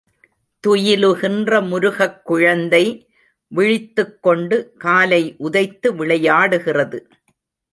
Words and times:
துயிலுகின்ற 0.67 1.67
முருகக் 1.67 2.25
குழந்தை 2.25 3.09
விழித்துக் 3.47 4.23
கொண்டு 4.23 4.73
காலை 4.77 5.35
உதைத்து 5.37 6.05
விளையாடுகிறது. 6.05 6.99